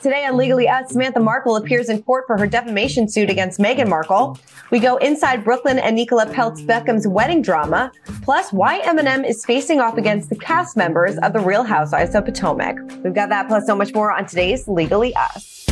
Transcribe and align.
Today 0.00 0.24
on 0.26 0.36
Legally 0.36 0.68
Us, 0.68 0.90
Samantha 0.90 1.18
Markle 1.18 1.56
appears 1.56 1.88
in 1.88 2.00
court 2.04 2.24
for 2.28 2.38
her 2.38 2.46
defamation 2.46 3.08
suit 3.08 3.28
against 3.28 3.58
Meghan 3.58 3.88
Markle. 3.88 4.38
We 4.70 4.78
go 4.78 4.96
inside 4.98 5.42
Brooklyn 5.42 5.80
and 5.80 5.96
Nicola 5.96 6.24
Peltz 6.26 6.64
Beckham's 6.64 7.08
wedding 7.08 7.42
drama, 7.42 7.90
plus 8.22 8.52
why 8.52 8.80
Eminem 8.82 9.28
is 9.28 9.44
facing 9.44 9.80
off 9.80 9.98
against 9.98 10.30
the 10.30 10.36
cast 10.36 10.76
members 10.76 11.18
of 11.18 11.32
The 11.32 11.40
Real 11.40 11.64
Housewives 11.64 12.14
of 12.14 12.24
Potomac. 12.24 12.76
We've 13.02 13.12
got 13.12 13.28
that 13.30 13.48
plus 13.48 13.66
so 13.66 13.74
much 13.74 13.92
more 13.92 14.12
on 14.12 14.26
today's 14.26 14.68
Legally 14.68 15.16
Us. 15.16 15.67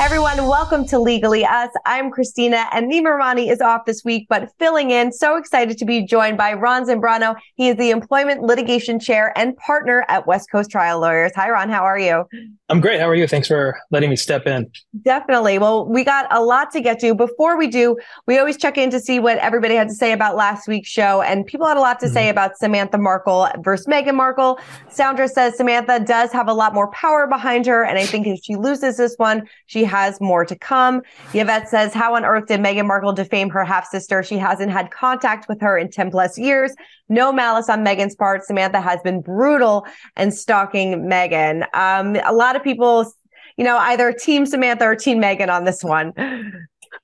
Everyone, 0.00 0.48
welcome 0.48 0.84
to 0.84 0.98
Legally 0.98 1.44
Us. 1.44 1.70
I'm 1.86 2.10
Christina 2.10 2.66
and 2.72 2.90
Nima 2.90 3.16
Rahmani 3.16 3.50
is 3.50 3.60
off 3.60 3.84
this 3.86 4.02
week, 4.04 4.26
but 4.28 4.50
filling 4.58 4.90
in. 4.90 5.12
So 5.12 5.36
excited 5.36 5.78
to 5.78 5.84
be 5.84 6.04
joined 6.04 6.36
by 6.36 6.52
Ron 6.52 6.84
Zambrano. 6.84 7.36
He 7.54 7.68
is 7.68 7.76
the 7.76 7.90
Employment 7.90 8.42
Litigation 8.42 8.98
Chair 8.98 9.32
and 9.36 9.56
Partner 9.56 10.04
at 10.08 10.26
West 10.26 10.50
Coast 10.50 10.70
Trial 10.70 11.00
Lawyers. 11.00 11.32
Hi, 11.36 11.48
Ron. 11.48 11.68
How 11.68 11.84
are 11.84 11.98
you? 11.98 12.24
I'm 12.68 12.80
great. 12.80 12.98
How 12.98 13.08
are 13.08 13.14
you? 13.14 13.28
Thanks 13.28 13.46
for 13.46 13.78
letting 13.90 14.10
me 14.10 14.16
step 14.16 14.46
in. 14.46 14.70
Definitely. 15.02 15.58
Well, 15.58 15.86
we 15.86 16.02
got 16.02 16.26
a 16.30 16.42
lot 16.42 16.72
to 16.72 16.80
get 16.80 16.98
to. 17.00 17.14
Before 17.14 17.56
we 17.56 17.68
do, 17.68 17.96
we 18.26 18.38
always 18.38 18.56
check 18.56 18.76
in 18.76 18.90
to 18.90 18.98
see 18.98 19.20
what 19.20 19.38
everybody 19.38 19.74
had 19.74 19.88
to 19.88 19.94
say 19.94 20.12
about 20.12 20.34
last 20.34 20.66
week's 20.66 20.88
show. 20.88 21.22
And 21.22 21.46
people 21.46 21.66
had 21.66 21.76
a 21.76 21.80
lot 21.80 22.00
to 22.00 22.06
mm-hmm. 22.06 22.14
say 22.14 22.28
about 22.30 22.56
Samantha 22.56 22.98
Markle 22.98 23.48
versus 23.58 23.86
Meghan 23.86 24.14
Markle. 24.14 24.58
Sandra 24.88 25.28
says 25.28 25.56
Samantha 25.56 26.00
does 26.00 26.32
have 26.32 26.48
a 26.48 26.54
lot 26.54 26.74
more 26.74 26.90
power 26.90 27.26
behind 27.26 27.66
her. 27.66 27.84
And 27.84 27.98
I 27.98 28.06
think 28.06 28.26
if 28.26 28.40
she 28.42 28.56
loses 28.56 28.96
this 28.96 29.14
one, 29.18 29.46
she 29.66 29.83
has 29.84 30.20
more 30.20 30.44
to 30.44 30.56
come. 30.56 31.02
Yvette 31.32 31.68
says, 31.68 31.94
How 31.94 32.14
on 32.14 32.24
earth 32.24 32.46
did 32.46 32.60
Meghan 32.60 32.86
Markle 32.86 33.12
defame 33.12 33.50
her 33.50 33.64
half 33.64 33.86
sister? 33.86 34.22
She 34.22 34.38
hasn't 34.38 34.70
had 34.70 34.90
contact 34.90 35.48
with 35.48 35.60
her 35.60 35.78
in 35.78 35.90
10 35.90 36.10
plus 36.10 36.38
years. 36.38 36.74
No 37.08 37.32
malice 37.32 37.68
on 37.68 37.84
Meghan's 37.84 38.14
part. 38.14 38.44
Samantha 38.44 38.80
has 38.80 39.00
been 39.02 39.20
brutal 39.20 39.86
and 40.16 40.32
stalking 40.32 41.02
Meghan. 41.02 41.66
Um, 41.74 42.16
a 42.24 42.32
lot 42.32 42.56
of 42.56 42.62
people, 42.62 43.12
you 43.56 43.64
know, 43.64 43.76
either 43.76 44.12
team 44.12 44.46
Samantha 44.46 44.84
or 44.84 44.96
team 44.96 45.20
Meghan 45.20 45.48
on 45.48 45.64
this 45.64 45.82
one. 45.82 46.12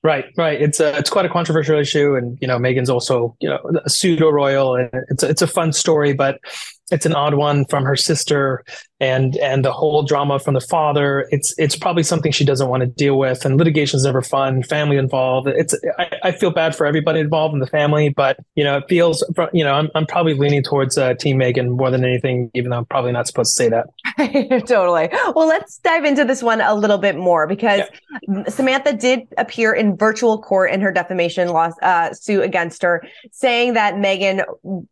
Right, 0.03 0.25
right. 0.35 0.59
It's 0.59 0.79
a 0.79 0.97
it's 0.97 1.09
quite 1.09 1.25
a 1.25 1.29
controversial 1.29 1.77
issue, 1.77 2.15
and 2.15 2.37
you 2.41 2.47
know 2.47 2.57
Meghan's 2.57 2.89
also 2.89 3.35
you 3.39 3.49
know 3.49 3.59
a 3.85 3.89
pseudo 3.89 4.29
royal, 4.29 4.75
and 4.75 4.89
it's 5.09 5.21
a, 5.21 5.29
it's 5.29 5.41
a 5.41 5.47
fun 5.47 5.73
story, 5.73 6.13
but 6.13 6.39
it's 6.91 7.05
an 7.05 7.13
odd 7.13 7.35
one 7.35 7.65
from 7.65 7.83
her 7.83 7.95
sister 7.95 8.63
and 8.99 9.35
and 9.37 9.65
the 9.65 9.71
whole 9.71 10.03
drama 10.03 10.39
from 10.39 10.53
the 10.53 10.61
father. 10.61 11.27
It's 11.31 11.53
it's 11.57 11.75
probably 11.75 12.03
something 12.03 12.31
she 12.31 12.45
doesn't 12.45 12.69
want 12.69 12.81
to 12.81 12.87
deal 12.87 13.17
with 13.17 13.45
and 13.45 13.57
litigation 13.57 13.97
is 13.97 14.05
never 14.05 14.21
fun 14.21 14.63
family 14.63 14.97
involved. 14.97 15.47
It's 15.47 15.75
I, 15.97 16.11
I, 16.23 16.31
feel 16.31 16.51
bad 16.51 16.75
for 16.75 16.85
everybody 16.85 17.19
involved 17.19 17.53
in 17.53 17.59
the 17.59 17.67
family 17.67 18.09
but 18.09 18.37
you 18.55 18.63
know 18.63 18.77
it 18.77 18.85
feels 18.87 19.23
you 19.53 19.63
know 19.63 19.73
i'm, 19.73 19.89
I'm 19.95 20.05
probably 20.05 20.33
leaning 20.33 20.63
towards 20.63 20.97
uh, 20.97 21.13
team 21.15 21.37
Meghan 21.39 21.77
more 21.77 21.89
than 21.91 22.05
anything 22.05 22.49
even 22.53 22.71
though 22.71 22.77
i'm 22.77 22.85
probably 22.85 23.11
not 23.11 23.27
supposed 23.27 23.55
to 23.57 23.63
say 23.63 23.69
that. 23.69 24.65
Totally. 24.67 25.09
Well 25.35 25.47
let's 25.47 25.77
dive 25.79 26.05
into 26.05 26.23
this 26.25 26.43
one 26.43 26.61
a 26.61 26.75
little 26.75 26.97
bit 26.97 27.15
more 27.15 27.47
because 27.47 27.81
yeah. 28.27 28.43
samantha 28.47 28.93
did 28.93 29.21
appear 29.37 29.73
in 29.73 29.95
virtual 29.97 30.41
court 30.41 30.71
in 30.71 30.81
her 30.81 30.91
defamation 30.91 31.49
law 31.49 31.69
uh, 31.81 32.13
suit 32.13 32.43
against 32.43 32.81
her 32.81 33.03
saying 33.31 33.73
that 33.73 33.95
Meghan 33.95 34.43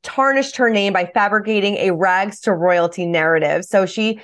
tarnished 0.04 0.56
her 0.58 0.70
name 0.70 0.94
by 0.94 1.06
fabricating 1.14 1.76
a 1.78 1.89
rags 1.90 2.40
to 2.40 2.54
royalty 2.54 3.06
narrative 3.06 3.66
so 3.66 3.86
she 3.86 4.20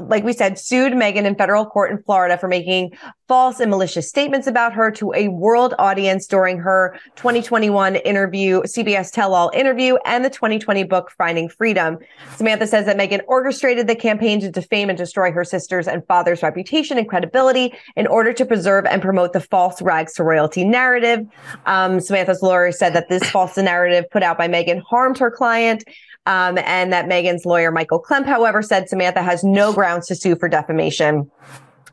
like 0.00 0.24
we 0.24 0.32
said, 0.32 0.58
sued 0.58 0.92
Meghan 0.92 1.24
in 1.24 1.34
federal 1.34 1.66
court 1.66 1.90
in 1.90 2.02
Florida 2.02 2.36
for 2.38 2.48
making 2.48 2.92
false 3.28 3.60
and 3.60 3.70
malicious 3.70 4.08
statements 4.08 4.46
about 4.46 4.72
her 4.72 4.90
to 4.90 5.12
a 5.14 5.28
world 5.28 5.74
audience 5.78 6.26
during 6.26 6.58
her 6.58 6.98
2021 7.16 7.96
interview, 7.96 8.60
CBS 8.62 9.12
Tell 9.12 9.34
All 9.34 9.50
interview, 9.54 9.96
and 10.04 10.24
the 10.24 10.30
2020 10.30 10.84
book 10.84 11.12
Finding 11.16 11.48
Freedom. 11.48 11.98
Samantha 12.36 12.66
says 12.66 12.86
that 12.86 12.96
Meghan 12.96 13.20
orchestrated 13.28 13.86
the 13.86 13.94
campaign 13.94 14.40
to 14.40 14.50
defame 14.50 14.88
and 14.88 14.98
destroy 14.98 15.30
her 15.30 15.44
sister's 15.44 15.86
and 15.86 16.04
father's 16.06 16.42
reputation 16.42 16.98
and 16.98 17.08
credibility 17.08 17.72
in 17.96 18.06
order 18.06 18.32
to 18.32 18.44
preserve 18.44 18.84
and 18.86 19.00
promote 19.00 19.32
the 19.32 19.40
false 19.40 19.80
rags 19.80 20.14
to 20.14 20.24
royalty 20.24 20.64
narrative. 20.64 21.26
Um, 21.66 22.00
Samantha's 22.00 22.42
lawyer 22.42 22.72
said 22.72 22.94
that 22.94 23.08
this 23.08 23.28
false 23.30 23.56
narrative 23.56 24.10
put 24.10 24.22
out 24.22 24.38
by 24.38 24.48
Meghan 24.48 24.82
harmed 24.82 25.18
her 25.18 25.30
client 25.30 25.84
um, 26.26 26.58
and 26.58 26.92
that 26.92 27.06
Meghan's 27.06 27.46
lawyer, 27.46 27.70
Michael 27.70 27.98
Kump, 27.98 28.26
however, 28.26 28.62
said 28.62 28.88
Samantha 28.88 29.22
has 29.22 29.42
no 29.42 29.72
grounds 29.72 30.06
to 30.08 30.14
sue 30.14 30.36
for 30.36 30.48
defamation. 30.48 31.30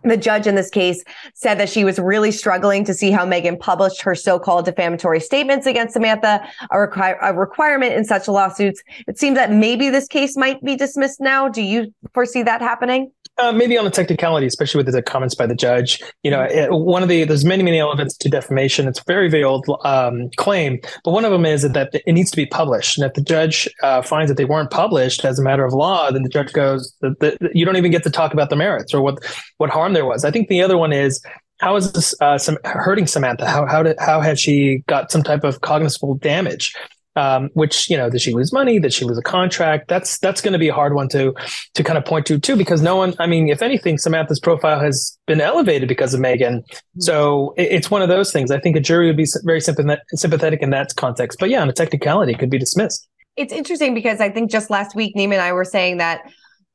The 0.08 0.18
judge 0.18 0.48
in 0.48 0.56
this 0.56 0.70
case 0.70 1.04
said 1.34 1.60
that 1.60 1.70
she 1.70 1.84
was 1.84 2.00
really 2.00 2.32
struggling 2.32 2.86
to 2.86 2.94
see 2.94 3.12
how 3.12 3.26
Meghan 3.26 3.60
published 3.60 4.02
her 4.02 4.16
so-called 4.16 4.66
defamatory 4.66 5.20
statements 5.20 5.68
against 5.68 5.94
Samantha, 5.94 6.48
a, 6.72 7.16
a 7.22 7.34
requirement 7.34 7.94
in 7.94 8.06
such 8.06 8.28
lawsuits. 8.28 8.82
It 9.08 9.20
seems 9.20 9.36
that 9.36 9.52
maybe 9.52 9.90
this 9.90 10.08
case 10.08 10.38
might 10.38 10.64
be 10.64 10.76
dismissed 10.76 11.20
now. 11.20 11.50
Do 11.50 11.62
you 11.62 11.94
foresee 12.14 12.44
that 12.44 12.62
happening? 12.62 13.12
Uh, 13.40 13.52
maybe 13.52 13.78
on 13.78 13.86
the 13.86 13.92
technicality, 13.92 14.48
especially 14.48 14.84
with 14.84 14.92
the 14.92 15.02
comments 15.02 15.36
by 15.36 15.46
the 15.46 15.54
judge. 15.54 16.02
You 16.24 16.32
know, 16.32 16.42
it, 16.42 16.72
one 16.72 17.04
of 17.04 17.10
the 17.10 17.24
there's 17.24 17.46
many 17.46 17.62
many 17.62 17.78
elements 17.78 18.18
to 18.18 18.30
defamation. 18.30 18.88
It's 18.88 19.00
a 19.00 19.04
very 19.06 19.30
very 19.30 19.44
old 19.44 19.68
um, 19.84 20.32
claim, 20.38 20.80
but 21.04 21.12
one 21.12 21.24
of 21.24 21.32
them 21.32 21.46
is 21.46 21.62
that 21.62 21.90
it 21.94 22.14
needs 22.14 22.32
to 22.32 22.38
be 22.38 22.48
published. 22.48 22.98
And 22.98 23.06
if 23.06 23.14
the 23.14 23.22
judge 23.22 23.70
uh, 23.84 24.02
finds 24.02 24.30
that 24.32 24.38
they 24.38 24.46
weren't 24.46 24.72
published 24.72 25.24
as 25.24 25.38
a 25.38 25.44
matter 25.44 25.66
of 25.66 25.74
law, 25.74 26.10
then 26.10 26.24
the 26.24 26.30
judge 26.30 26.52
goes, 26.52 26.96
that, 27.02 27.20
that 27.20 27.38
you 27.54 27.64
don't 27.64 27.78
even 27.78 27.92
get 27.92 28.02
to 28.06 28.10
talk 28.10 28.34
about 28.34 28.50
the 28.50 28.56
merits 28.56 28.92
or 28.92 29.02
what 29.02 29.20
what 29.58 29.70
harm 29.70 29.94
there 29.98 30.06
was. 30.06 30.24
I 30.24 30.32
think 30.32 30.48
the 30.48 30.62
other 30.62 30.78
one 30.78 30.94
is 30.94 31.22
how 31.60 31.76
is 31.76 31.92
this 31.92 32.14
uh, 32.22 32.38
some, 32.38 32.58
hurting 32.64 33.08
Samantha? 33.08 33.48
How 33.48 33.66
how 33.66 33.82
did 33.84 33.98
how 34.00 34.22
has 34.22 34.40
she 34.40 34.84
got 34.88 35.12
some 35.12 35.24
type 35.24 35.44
of 35.44 35.62
cognizable 35.62 36.16
damage? 36.16 36.74
um, 37.18 37.50
which 37.54 37.90
you 37.90 37.98
know 37.98 38.10
did 38.10 38.22
she 38.22 38.34
lose 38.34 38.54
money 38.54 38.80
did 38.80 38.94
she 38.94 39.04
lose 39.04 39.18
a 39.18 39.24
contract 39.24 39.88
that's 39.88 40.20
that's 40.20 40.40
going 40.40 40.54
to 40.54 40.60
be 40.60 40.68
a 40.68 40.74
hard 40.74 40.94
one 40.94 41.10
to 41.10 41.34
to 41.74 41.84
kind 41.84 41.98
of 41.98 42.06
point 42.06 42.28
to 42.28 42.40
too 42.40 42.56
because 42.56 42.82
no 42.82 42.96
one 42.96 43.16
i 43.20 43.26
mean 43.26 43.50
if 43.50 43.62
anything 43.62 43.98
samantha's 43.98 44.40
profile 44.40 44.80
has 44.80 45.18
been 45.26 45.42
elevated 45.42 45.90
because 45.90 46.14
of 46.14 46.20
Meghan. 46.20 46.62
mm-hmm. 46.62 47.00
so 47.00 47.56
it, 47.58 47.72
it's 47.72 47.90
one 47.90 48.04
of 48.04 48.10
those 48.10 48.32
things 48.32 48.52
i 48.52 48.60
think 48.60 48.76
a 48.76 48.80
jury 48.80 49.08
would 49.08 49.18
be 49.18 49.26
very 49.44 49.60
sympathetic 49.60 50.62
in 50.62 50.70
that 50.70 50.96
context 50.96 51.40
but 51.40 51.50
yeah 51.50 51.62
on 51.62 51.68
a 51.68 51.74
technicality 51.74 52.34
it 52.34 52.40
could 52.40 52.52
be 52.52 52.60
dismissed 52.60 53.08
it's 53.36 53.52
interesting 53.52 53.96
because 53.96 54.22
i 54.22 54.30
think 54.30 54.52
just 54.52 54.70
last 54.70 54.96
week 54.96 55.16
nima 55.16 55.34
and 55.34 55.42
i 55.42 55.52
were 55.52 55.66
saying 55.66 55.98
that 55.98 56.22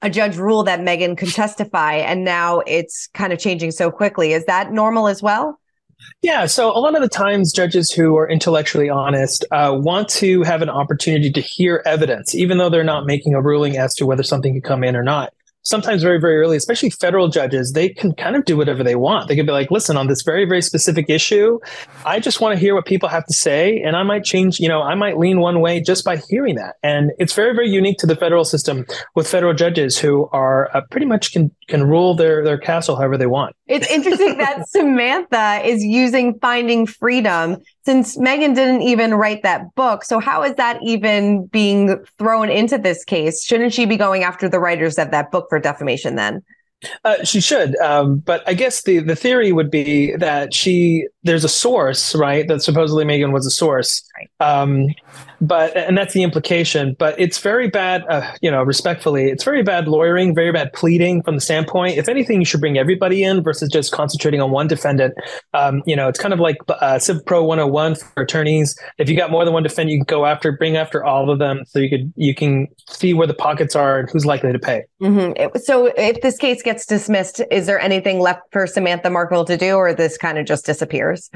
a 0.02 0.10
judge 0.10 0.36
ruled 0.36 0.66
that 0.66 0.80
Meghan 0.80 1.16
could 1.16 1.32
testify 1.32 1.94
and 1.94 2.24
now 2.24 2.60
it's 2.66 3.08
kind 3.14 3.32
of 3.32 3.38
changing 3.38 3.70
so 3.70 3.90
quickly. 3.90 4.32
Is 4.32 4.44
that 4.46 4.72
normal 4.72 5.08
as 5.08 5.22
well? 5.22 5.58
Yeah, 6.20 6.46
so 6.46 6.76
a 6.76 6.80
lot 6.80 6.96
of 6.96 7.02
the 7.02 7.08
times, 7.08 7.52
judges 7.52 7.92
who 7.92 8.16
are 8.16 8.28
intellectually 8.28 8.90
honest 8.90 9.44
uh, 9.52 9.72
want 9.72 10.08
to 10.10 10.42
have 10.42 10.60
an 10.60 10.68
opportunity 10.68 11.30
to 11.30 11.40
hear 11.40 11.80
evidence, 11.86 12.34
even 12.34 12.58
though 12.58 12.68
they're 12.68 12.82
not 12.82 13.06
making 13.06 13.34
a 13.34 13.40
ruling 13.40 13.76
as 13.76 13.94
to 13.96 14.06
whether 14.06 14.24
something 14.24 14.52
can 14.54 14.62
come 14.62 14.82
in 14.82 14.96
or 14.96 15.04
not 15.04 15.32
sometimes 15.62 16.02
very, 16.02 16.20
very 16.20 16.36
early, 16.38 16.56
especially 16.56 16.90
federal 16.90 17.28
judges, 17.28 17.72
they 17.72 17.88
can 17.88 18.14
kind 18.14 18.36
of 18.36 18.44
do 18.44 18.56
whatever 18.56 18.82
they 18.82 18.96
want. 18.96 19.28
They 19.28 19.36
can 19.36 19.46
be 19.46 19.52
like, 19.52 19.70
listen, 19.70 19.96
on 19.96 20.08
this 20.08 20.22
very, 20.22 20.44
very 20.44 20.62
specific 20.62 21.08
issue, 21.08 21.58
I 22.04 22.20
just 22.20 22.40
want 22.40 22.54
to 22.54 22.58
hear 22.58 22.74
what 22.74 22.84
people 22.84 23.08
have 23.08 23.24
to 23.26 23.32
say. 23.32 23.80
And 23.80 23.96
I 23.96 24.02
might 24.02 24.24
change, 24.24 24.58
you 24.60 24.68
know, 24.68 24.82
I 24.82 24.94
might 24.94 25.18
lean 25.18 25.40
one 25.40 25.60
way 25.60 25.80
just 25.80 26.04
by 26.04 26.16
hearing 26.28 26.56
that. 26.56 26.76
And 26.82 27.12
it's 27.18 27.32
very, 27.32 27.54
very 27.54 27.68
unique 27.68 27.98
to 27.98 28.06
the 28.06 28.16
federal 28.16 28.44
system 28.44 28.84
with 29.14 29.28
federal 29.28 29.54
judges 29.54 29.98
who 29.98 30.28
are 30.32 30.74
uh, 30.76 30.82
pretty 30.90 31.06
much 31.06 31.32
can, 31.32 31.54
can 31.68 31.84
rule 31.84 32.14
their, 32.14 32.44
their 32.44 32.58
castle 32.58 32.96
however 32.96 33.16
they 33.16 33.26
want. 33.26 33.54
It's 33.66 33.88
interesting 33.90 34.38
that 34.38 34.68
Samantha 34.68 35.62
is 35.64 35.84
using 35.84 36.38
finding 36.40 36.86
freedom 36.86 37.58
since 37.84 38.16
Meghan 38.16 38.54
didn't 38.54 38.82
even 38.82 39.14
write 39.14 39.42
that 39.42 39.74
book, 39.74 40.04
so 40.04 40.20
how 40.20 40.42
is 40.42 40.54
that 40.54 40.78
even 40.82 41.46
being 41.46 42.04
thrown 42.18 42.48
into 42.48 42.78
this 42.78 43.04
case? 43.04 43.44
Shouldn't 43.44 43.72
she 43.72 43.86
be 43.86 43.96
going 43.96 44.22
after 44.22 44.48
the 44.48 44.60
writers 44.60 44.98
of 44.98 45.10
that 45.10 45.30
book 45.30 45.46
for 45.48 45.58
defamation 45.58 46.14
then? 46.14 46.42
Uh, 47.04 47.22
she 47.24 47.40
should, 47.40 47.76
um, 47.76 48.18
but 48.18 48.42
I 48.46 48.54
guess 48.54 48.82
the 48.82 48.98
the 48.98 49.14
theory 49.14 49.52
would 49.52 49.70
be 49.70 50.16
that 50.16 50.52
she 50.52 51.06
there's 51.22 51.44
a 51.44 51.48
source, 51.48 52.14
right? 52.14 52.46
That 52.48 52.62
supposedly 52.62 53.04
Meghan 53.04 53.32
was 53.32 53.46
a 53.46 53.50
source, 53.50 54.02
right. 54.18 54.60
um, 54.60 54.88
but 55.42 55.76
and 55.76 55.98
that's 55.98 56.14
the 56.14 56.22
implication. 56.22 56.94
But 56.98 57.18
it's 57.18 57.38
very 57.38 57.68
bad, 57.68 58.04
uh, 58.08 58.32
you 58.40 58.50
know, 58.50 58.62
respectfully, 58.62 59.24
it's 59.24 59.42
very 59.42 59.62
bad 59.62 59.88
lawyering, 59.88 60.34
very 60.34 60.52
bad 60.52 60.72
pleading 60.72 61.22
from 61.22 61.34
the 61.34 61.40
standpoint. 61.40 61.98
If 61.98 62.08
anything, 62.08 62.38
you 62.38 62.44
should 62.44 62.60
bring 62.60 62.78
everybody 62.78 63.24
in 63.24 63.42
versus 63.42 63.68
just 63.68 63.92
concentrating 63.92 64.40
on 64.40 64.52
one 64.52 64.68
defendant. 64.68 65.14
Um, 65.52 65.82
you 65.84 65.96
know, 65.96 66.08
it's 66.08 66.18
kind 66.18 66.32
of 66.32 66.38
like 66.38 66.58
uh, 66.68 66.98
Civ 67.00 67.26
Pro 67.26 67.42
101 67.42 67.96
for 67.96 68.22
attorneys. 68.22 68.78
If 68.98 69.10
you 69.10 69.16
got 69.16 69.32
more 69.32 69.44
than 69.44 69.52
one 69.52 69.64
defendant, 69.64 69.90
you 69.90 69.98
can 69.98 70.04
go 70.04 70.26
after, 70.26 70.52
bring 70.52 70.76
after 70.76 71.04
all 71.04 71.28
of 71.28 71.40
them, 71.40 71.64
so 71.66 71.80
you 71.80 71.90
could 71.90 72.12
you 72.16 72.34
can 72.34 72.68
see 72.88 73.12
where 73.12 73.26
the 73.26 73.34
pockets 73.34 73.74
are 73.74 73.98
and 73.98 74.08
who's 74.10 74.24
likely 74.24 74.52
to 74.52 74.60
pay. 74.60 74.84
Mm-hmm. 75.02 75.58
So 75.58 75.86
if 75.96 76.20
this 76.20 76.38
case 76.38 76.62
gets 76.62 76.86
dismissed, 76.86 77.42
is 77.50 77.66
there 77.66 77.80
anything 77.80 78.20
left 78.20 78.42
for 78.52 78.68
Samantha 78.68 79.10
Markle 79.10 79.44
to 79.46 79.56
do, 79.56 79.74
or 79.74 79.92
this 79.92 80.16
kind 80.16 80.38
of 80.38 80.46
just 80.46 80.64
disappears? 80.64 81.28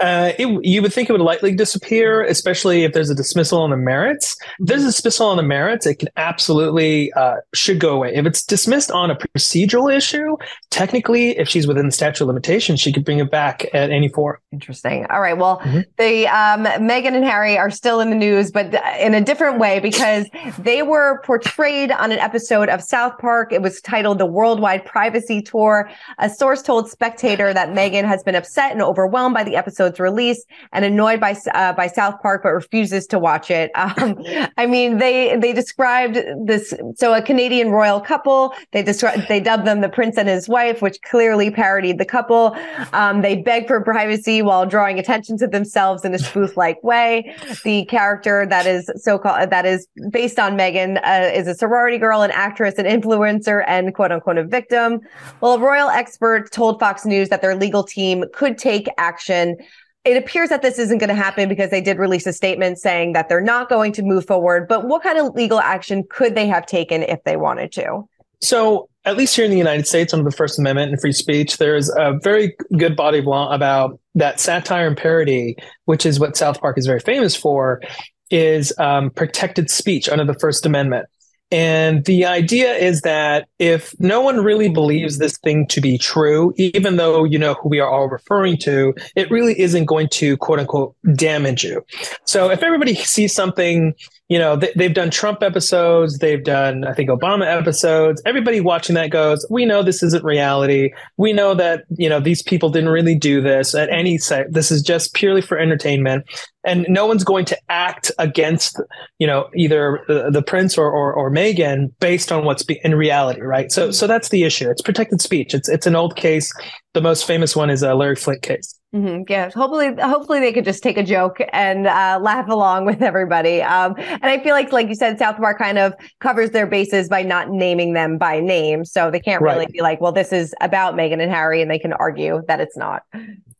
Uh, 0.00 0.32
it, 0.38 0.48
you 0.64 0.82
would 0.82 0.92
think 0.92 1.08
it 1.08 1.12
would 1.12 1.20
likely 1.20 1.54
disappear, 1.54 2.24
especially 2.24 2.82
if 2.82 2.92
there's 2.92 3.10
a 3.10 3.14
dismissal 3.14 3.62
on 3.62 3.70
the 3.70 3.76
merits. 3.76 4.36
If 4.58 4.66
there's 4.66 4.82
a 4.82 4.86
dismissal 4.86 5.28
on 5.28 5.36
the 5.36 5.42
merits, 5.42 5.86
it 5.86 6.00
can 6.00 6.08
absolutely 6.16 7.12
uh, 7.12 7.36
should 7.54 7.78
go 7.78 7.94
away. 7.94 8.12
If 8.14 8.26
it's 8.26 8.42
dismissed 8.42 8.90
on 8.90 9.10
a 9.10 9.16
procedural 9.16 9.94
issue, 9.94 10.33
technically, 10.70 11.30
if 11.38 11.48
she's 11.48 11.66
within 11.66 11.86
the 11.86 11.92
statute 11.92 12.24
of 12.24 12.28
limitations, 12.28 12.80
she 12.80 12.92
could 12.92 13.04
bring 13.04 13.18
it 13.18 13.30
back 13.30 13.66
at 13.74 13.90
any 13.90 14.08
forum. 14.08 14.40
Interesting. 14.52 15.06
All 15.06 15.20
right. 15.20 15.36
Well, 15.36 15.60
mm-hmm. 15.60 15.80
the 15.98 16.26
um, 16.28 16.64
Meghan 16.86 17.14
and 17.14 17.24
Harry 17.24 17.58
are 17.58 17.70
still 17.70 18.00
in 18.00 18.10
the 18.10 18.16
news, 18.16 18.50
but 18.50 18.74
in 18.98 19.14
a 19.14 19.20
different 19.20 19.58
way 19.58 19.80
because 19.80 20.26
they 20.58 20.82
were 20.82 21.20
portrayed 21.24 21.90
on 21.90 22.12
an 22.12 22.18
episode 22.18 22.68
of 22.68 22.82
South 22.82 23.18
Park. 23.18 23.52
It 23.52 23.62
was 23.62 23.80
titled 23.80 24.18
"The 24.18 24.26
Worldwide 24.26 24.84
Privacy 24.84 25.42
Tour." 25.42 25.90
A 26.18 26.30
source 26.30 26.62
told 26.62 26.90
Spectator 26.90 27.52
that 27.52 27.70
Meghan 27.70 28.04
has 28.04 28.22
been 28.22 28.34
upset 28.34 28.72
and 28.72 28.82
overwhelmed 28.82 29.34
by 29.34 29.44
the 29.44 29.56
episode's 29.56 30.00
release 30.00 30.44
and 30.72 30.84
annoyed 30.84 31.20
by 31.20 31.36
uh, 31.52 31.72
by 31.72 31.86
South 31.86 32.20
Park, 32.20 32.42
but 32.42 32.50
refuses 32.50 33.06
to 33.08 33.18
watch 33.18 33.50
it. 33.50 33.70
Um, 33.96 34.24
I 34.56 34.66
mean, 34.66 34.98
they 34.98 35.36
they 35.36 35.52
described 35.52 36.18
this 36.46 36.74
so 36.96 37.14
a 37.14 37.22
Canadian 37.22 37.70
royal 37.70 38.00
couple. 38.00 38.54
They 38.72 38.82
described 38.82 39.26
they 39.28 39.40
dubbed 39.40 39.66
them 39.66 39.82
the 39.82 39.88
prince 39.88 40.16
and 40.16 40.28
his 40.34 40.48
wife, 40.48 40.82
which 40.82 41.00
clearly 41.02 41.50
parodied 41.50 41.98
the 41.98 42.04
couple. 42.04 42.56
Um, 42.92 43.22
they 43.22 43.36
beg 43.36 43.66
for 43.66 43.80
privacy 43.80 44.42
while 44.42 44.66
drawing 44.66 44.98
attention 44.98 45.38
to 45.38 45.46
themselves 45.46 46.04
in 46.04 46.14
a 46.14 46.18
spoof 46.18 46.56
like 46.56 46.82
way. 46.82 47.34
The 47.64 47.84
character 47.86 48.46
that 48.46 48.66
is 48.66 48.90
so 48.96 49.18
called 49.18 49.50
that 49.50 49.66
is 49.66 49.86
based 50.10 50.38
on 50.38 50.56
Meghan 50.56 51.00
uh, 51.04 51.30
is 51.32 51.46
a 51.46 51.54
sorority 51.54 51.98
girl, 51.98 52.22
an 52.22 52.30
actress, 52.32 52.74
an 52.78 52.86
influencer, 52.86 53.64
and 53.66 53.94
quote 53.94 54.12
unquote 54.12 54.38
a 54.38 54.44
victim. 54.44 55.00
Well, 55.40 55.54
a 55.54 55.58
royal 55.58 55.88
expert 55.88 56.50
told 56.52 56.80
Fox 56.80 57.04
News 57.04 57.28
that 57.28 57.42
their 57.42 57.56
legal 57.56 57.82
team 57.82 58.24
could 58.32 58.58
take 58.58 58.88
action 58.98 59.56
it 60.04 60.18
appears 60.18 60.50
that 60.50 60.60
this 60.60 60.78
isn't 60.78 60.98
going 60.98 61.08
to 61.08 61.14
happen 61.14 61.48
because 61.48 61.70
they 61.70 61.80
did 61.80 61.98
release 61.98 62.26
a 62.26 62.32
statement 62.32 62.78
saying 62.78 63.14
that 63.14 63.28
they're 63.28 63.40
not 63.40 63.68
going 63.70 63.92
to 63.92 64.02
move 64.02 64.26
forward. 64.26 64.68
But 64.68 64.86
what 64.86 65.02
kind 65.02 65.18
of 65.18 65.34
legal 65.34 65.58
action 65.58 66.04
could 66.08 66.34
they 66.34 66.46
have 66.46 66.66
taken 66.66 67.02
if 67.02 67.24
they 67.24 67.36
wanted 67.36 67.72
to? 67.72 68.06
So, 68.42 68.90
at 69.04 69.16
least 69.16 69.36
here 69.36 69.44
in 69.44 69.50
the 69.50 69.58
United 69.58 69.86
States, 69.86 70.12
under 70.12 70.28
the 70.28 70.36
First 70.36 70.58
Amendment 70.58 70.92
and 70.92 71.00
free 71.00 71.12
speech, 71.12 71.58
there's 71.58 71.90
a 71.90 72.18
very 72.22 72.56
good 72.76 72.96
body 72.96 73.18
of 73.18 73.26
law 73.26 73.52
about 73.52 74.00
that 74.14 74.40
satire 74.40 74.86
and 74.86 74.96
parody, 74.96 75.56
which 75.84 76.06
is 76.06 76.18
what 76.18 76.36
South 76.36 76.60
Park 76.60 76.78
is 76.78 76.86
very 76.86 77.00
famous 77.00 77.36
for, 77.36 77.82
is 78.30 78.72
um, 78.78 79.10
protected 79.10 79.70
speech 79.70 80.08
under 80.08 80.24
the 80.24 80.34
First 80.34 80.64
Amendment. 80.64 81.06
And 81.50 82.04
the 82.06 82.24
idea 82.24 82.72
is 82.72 83.02
that 83.02 83.46
if 83.58 83.94
no 84.00 84.20
one 84.20 84.42
really 84.42 84.68
believes 84.68 85.18
this 85.18 85.38
thing 85.38 85.68
to 85.68 85.80
be 85.80 85.98
true, 85.98 86.52
even 86.56 86.96
though 86.96 87.22
you 87.24 87.38
know 87.38 87.54
who 87.54 87.68
we 87.68 87.78
are 87.80 87.88
all 87.88 88.08
referring 88.08 88.56
to, 88.58 88.94
it 89.14 89.30
really 89.30 89.58
isn't 89.60 89.84
going 89.84 90.08
to 90.12 90.36
quote 90.38 90.58
unquote 90.58 90.96
damage 91.14 91.62
you. 91.62 91.84
So 92.24 92.50
if 92.50 92.62
everybody 92.62 92.94
sees 92.94 93.34
something, 93.34 93.94
you 94.34 94.40
know, 94.40 94.56
they, 94.56 94.72
have 94.82 94.94
done 94.94 95.12
Trump 95.12 95.44
episodes, 95.44 96.18
they've 96.18 96.42
done, 96.42 96.84
I 96.84 96.92
think, 96.92 97.08
Obama 97.08 97.46
episodes. 97.46 98.20
Everybody 98.26 98.60
watching 98.60 98.96
that 98.96 99.10
goes, 99.10 99.46
we 99.48 99.64
know 99.64 99.84
this 99.84 100.02
isn't 100.02 100.24
reality. 100.24 100.92
We 101.16 101.32
know 101.32 101.54
that, 101.54 101.84
you 101.90 102.08
know, 102.08 102.18
these 102.18 102.42
people 102.42 102.68
didn't 102.68 102.88
really 102.88 103.14
do 103.14 103.40
this 103.40 103.76
at 103.76 103.88
any 103.90 104.18
site. 104.18 104.50
This 104.50 104.72
is 104.72 104.82
just 104.82 105.14
purely 105.14 105.40
for 105.40 105.56
entertainment 105.56 106.26
and 106.64 106.86
no 106.88 107.06
one's 107.06 107.24
going 107.24 107.44
to 107.44 107.58
act 107.68 108.10
against 108.18 108.80
you 109.18 109.26
know 109.26 109.48
either 109.54 110.02
the, 110.08 110.30
the 110.30 110.42
prince 110.42 110.76
or, 110.76 110.90
or, 110.90 111.12
or 111.12 111.30
Meghan 111.30 111.92
based 112.00 112.32
on 112.32 112.44
what's 112.44 112.62
be- 112.62 112.80
in 112.82 112.94
reality, 112.94 113.42
right? 113.42 113.70
So 113.70 113.90
so 113.90 114.06
that's 114.06 114.30
the 114.30 114.44
issue. 114.44 114.70
It's 114.70 114.82
protected 114.82 115.20
speech. 115.20 115.54
It's 115.54 115.68
it's 115.68 115.86
an 115.86 115.94
old 115.94 116.16
case. 116.16 116.52
The 116.94 117.00
most 117.00 117.26
famous 117.26 117.54
one 117.54 117.70
is 117.70 117.82
a 117.82 117.94
Larry 117.94 118.16
Flynt 118.16 118.42
case. 118.42 118.78
Mm-hmm. 118.94 119.22
Yeah, 119.28 119.50
hopefully, 119.50 119.92
hopefully 120.00 120.38
they 120.38 120.52
could 120.52 120.64
just 120.64 120.80
take 120.80 120.96
a 120.96 121.02
joke 121.02 121.38
and 121.52 121.88
uh, 121.88 122.20
laugh 122.22 122.48
along 122.48 122.84
with 122.84 123.02
everybody. 123.02 123.60
Um, 123.60 123.96
and 123.98 124.24
I 124.24 124.40
feel 124.40 124.54
like, 124.54 124.72
like 124.72 124.88
you 124.88 124.94
said, 124.94 125.18
South 125.18 125.36
Park 125.36 125.58
kind 125.58 125.78
of 125.78 125.94
covers 126.20 126.50
their 126.50 126.66
bases 126.66 127.08
by 127.08 127.22
not 127.22 127.50
naming 127.50 127.94
them 127.94 128.16
by 128.16 128.38
name, 128.38 128.84
so 128.84 129.10
they 129.10 129.18
can't 129.18 129.42
really 129.42 129.66
be 129.66 129.80
like, 129.80 130.00
"Well, 130.00 130.12
this 130.12 130.32
is 130.32 130.54
about 130.60 130.94
Meghan 130.94 131.20
and 131.20 131.32
Harry," 131.32 131.60
and 131.60 131.68
they 131.68 131.78
can 131.80 131.92
argue 131.94 132.42
that 132.46 132.60
it's 132.60 132.76
not. 132.76 133.02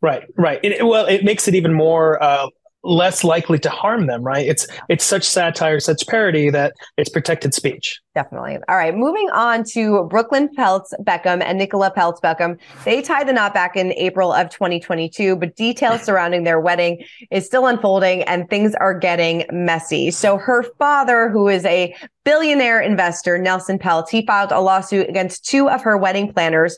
Right, 0.01 0.23
right. 0.37 0.59
It, 0.63 0.85
well, 0.85 1.05
it 1.05 1.25
makes 1.25 1.49
it 1.49 1.55
even 1.55 1.73
more 1.73 2.23
uh, 2.23 2.47
less 2.85 3.23
likely 3.23 3.59
to 3.59 3.69
harm 3.69 4.05
them, 4.07 4.23
right? 4.23 4.47
It's 4.47 4.67
it's 4.89 5.03
such 5.03 5.23
satire, 5.23 5.79
such 5.79 6.07
parody 6.07 6.49
that 6.51 6.73
it's 6.97 7.09
protected 7.09 7.53
speech. 7.53 7.99
Definitely. 8.13 8.59
All 8.69 8.77
right, 8.77 8.95
moving 8.95 9.29
on 9.31 9.65
to 9.73 10.05
Brooklyn 10.05 10.47
Peltz 10.57 10.93
Beckham 11.01 11.43
and 11.43 11.57
Nicola 11.57 11.91
Peltz 11.91 12.21
Beckham. 12.21 12.57
They 12.85 13.01
tied 13.01 13.27
the 13.27 13.33
knot 13.33 13.53
back 13.53 13.75
in 13.75 13.91
April 13.93 14.31
of 14.31 14.49
2022, 14.49 15.35
but 15.35 15.55
details 15.55 16.01
surrounding 16.05 16.43
their 16.43 16.61
wedding 16.61 17.03
is 17.31 17.45
still 17.45 17.67
unfolding 17.67 18.23
and 18.23 18.49
things 18.49 18.73
are 18.75 18.97
getting 18.97 19.43
messy. 19.51 20.11
So 20.11 20.37
her 20.37 20.63
father, 20.77 21.29
who 21.29 21.49
is 21.49 21.65
a 21.65 21.93
billionaire 22.23 22.79
investor, 22.79 23.37
Nelson 23.37 23.77
Peltz, 23.77 24.09
he 24.09 24.25
filed 24.25 24.51
a 24.51 24.61
lawsuit 24.61 25.09
against 25.09 25.45
two 25.45 25.69
of 25.69 25.81
her 25.81 25.97
wedding 25.97 26.31
planners 26.31 26.77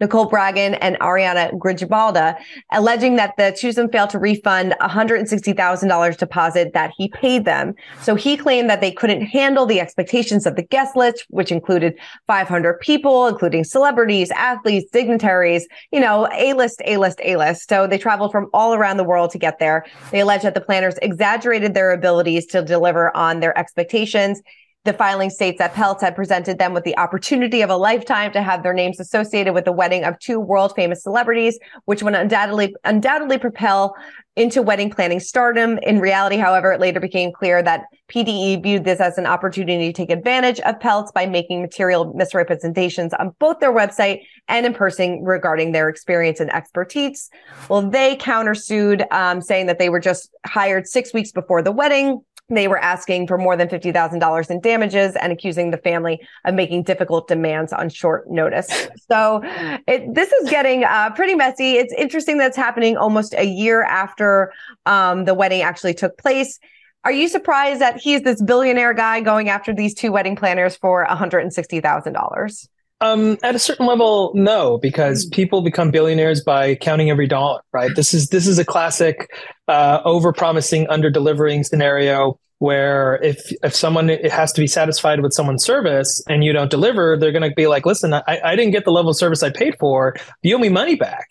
Nicole 0.00 0.30
Braghin, 0.30 0.78
and 0.80 0.98
Ariana 1.00 1.52
Grijalba, 1.58 2.36
alleging 2.72 3.16
that 3.16 3.34
the 3.36 3.44
Choosem 3.44 3.90
failed 3.90 4.10
to 4.10 4.18
refund 4.18 4.74
$160,000 4.80 6.16
deposit 6.16 6.72
that 6.74 6.92
he 6.96 7.08
paid 7.08 7.44
them. 7.44 7.74
So 8.02 8.14
he 8.14 8.36
claimed 8.36 8.70
that 8.70 8.80
they 8.80 8.92
couldn't 8.92 9.22
handle 9.22 9.66
the 9.66 9.80
expectations 9.80 10.46
of 10.46 10.56
the 10.56 10.62
guest 10.62 10.96
list, 10.96 11.26
which 11.30 11.50
included 11.50 11.98
500 12.26 12.80
people, 12.80 13.26
including 13.26 13.64
celebrities, 13.64 14.30
athletes, 14.30 14.90
dignitaries, 14.92 15.66
you 15.90 16.00
know, 16.00 16.28
A-list, 16.32 16.80
A-list, 16.84 17.20
A-list. 17.24 17.68
So 17.68 17.86
they 17.86 17.98
traveled 17.98 18.32
from 18.32 18.48
all 18.54 18.74
around 18.74 18.98
the 18.98 19.04
world 19.04 19.30
to 19.32 19.38
get 19.38 19.58
there. 19.58 19.84
They 20.10 20.20
allege 20.20 20.42
that 20.42 20.54
the 20.54 20.60
planners 20.60 20.94
exaggerated 21.02 21.74
their 21.74 21.90
abilities 21.90 22.46
to 22.46 22.62
deliver 22.62 23.16
on 23.16 23.40
their 23.40 23.56
expectations 23.58 24.40
the 24.84 24.92
filing 24.92 25.28
states 25.28 25.58
that 25.58 25.74
Peltz 25.74 26.00
had 26.00 26.16
presented 26.16 26.58
them 26.58 26.72
with 26.72 26.84
the 26.84 26.96
opportunity 26.96 27.62
of 27.62 27.68
a 27.68 27.76
lifetime 27.76 28.32
to 28.32 28.42
have 28.42 28.62
their 28.62 28.72
names 28.72 29.00
associated 29.00 29.52
with 29.52 29.64
the 29.64 29.72
wedding 29.72 30.04
of 30.04 30.18
two 30.18 30.40
world 30.40 30.72
famous 30.74 31.02
celebrities, 31.02 31.58
which 31.84 32.02
would 32.02 32.14
undoubtedly 32.14 32.74
undoubtedly 32.84 33.38
propel 33.38 33.94
into 34.36 34.62
wedding 34.62 34.88
planning 34.88 35.18
stardom. 35.18 35.78
In 35.82 35.98
reality, 35.98 36.36
however, 36.36 36.72
it 36.72 36.80
later 36.80 37.00
became 37.00 37.32
clear 37.32 37.60
that 37.60 37.86
PDE 38.08 38.62
viewed 38.62 38.84
this 38.84 39.00
as 39.00 39.18
an 39.18 39.26
opportunity 39.26 39.88
to 39.88 39.92
take 39.92 40.10
advantage 40.10 40.60
of 40.60 40.78
Peltz 40.78 41.12
by 41.12 41.26
making 41.26 41.60
material 41.60 42.12
misrepresentations 42.14 43.12
on 43.14 43.34
both 43.40 43.58
their 43.58 43.72
website 43.72 44.22
and 44.46 44.64
in 44.64 44.72
person 44.72 45.22
regarding 45.24 45.72
their 45.72 45.88
experience 45.88 46.38
and 46.38 46.52
expertise. 46.54 47.30
Well, 47.68 47.82
they 47.82 48.16
countersued, 48.16 49.10
um, 49.12 49.42
saying 49.42 49.66
that 49.66 49.80
they 49.80 49.88
were 49.88 50.00
just 50.00 50.30
hired 50.46 50.86
six 50.86 51.12
weeks 51.12 51.32
before 51.32 51.60
the 51.60 51.72
wedding 51.72 52.22
they 52.48 52.66
were 52.66 52.78
asking 52.78 53.26
for 53.26 53.36
more 53.36 53.56
than 53.56 53.68
$50,000 53.68 54.50
in 54.50 54.60
damages 54.60 55.16
and 55.16 55.32
accusing 55.32 55.70
the 55.70 55.76
family 55.78 56.20
of 56.44 56.54
making 56.54 56.82
difficult 56.82 57.28
demands 57.28 57.72
on 57.72 57.88
short 57.88 58.30
notice. 58.30 58.88
So 59.10 59.40
it, 59.86 60.14
this 60.14 60.30
is 60.32 60.50
getting 60.50 60.84
uh, 60.84 61.10
pretty 61.10 61.34
messy. 61.34 61.76
It's 61.76 61.94
interesting 61.94 62.36
that's 62.36 62.56
happening 62.56 62.96
almost 62.96 63.34
a 63.34 63.44
year 63.44 63.82
after 63.82 64.52
um, 64.84 65.24
the 65.24 65.34
wedding 65.34 65.62
actually 65.62 65.94
took 65.94 66.18
place. 66.18 66.58
Are 67.04 67.12
you 67.12 67.28
surprised 67.28 67.80
that 67.80 67.98
he's 67.98 68.22
this 68.22 68.42
billionaire 68.42 68.92
guy 68.92 69.20
going 69.20 69.48
after 69.48 69.72
these 69.72 69.94
two 69.94 70.12
wedding 70.12 70.36
planners 70.36 70.76
for 70.76 71.06
$160,000? 71.06 72.68
Um, 73.00 73.38
at 73.44 73.54
a 73.54 73.60
certain 73.60 73.86
level, 73.86 74.32
no, 74.34 74.78
because 74.78 75.24
hmm. 75.24 75.30
people 75.30 75.62
become 75.62 75.90
billionaires 75.90 76.42
by 76.42 76.74
counting 76.76 77.10
every 77.10 77.26
dollar, 77.26 77.60
right? 77.72 77.90
This 77.94 78.12
is 78.12 78.28
this 78.28 78.46
is 78.46 78.58
a 78.58 78.64
classic 78.64 79.30
uh, 79.68 80.00
over 80.04 80.32
promising, 80.32 80.88
under 80.88 81.10
delivering 81.10 81.64
scenario 81.64 82.38
where 82.58 83.22
if 83.22 83.52
if 83.62 83.74
someone 83.74 84.10
it 84.10 84.32
has 84.32 84.52
to 84.52 84.60
be 84.60 84.66
satisfied 84.66 85.20
with 85.20 85.32
someone's 85.32 85.64
service 85.64 86.22
and 86.28 86.42
you 86.44 86.52
don't 86.52 86.70
deliver, 86.70 87.16
they're 87.16 87.32
going 87.32 87.48
to 87.48 87.54
be 87.54 87.66
like, 87.66 87.86
"Listen, 87.86 88.12
I, 88.14 88.22
I 88.26 88.56
didn't 88.56 88.72
get 88.72 88.84
the 88.84 88.90
level 88.90 89.10
of 89.10 89.16
service 89.16 89.42
I 89.42 89.50
paid 89.50 89.76
for. 89.78 90.16
You 90.42 90.56
owe 90.56 90.58
me 90.58 90.68
money 90.68 90.96
back." 90.96 91.28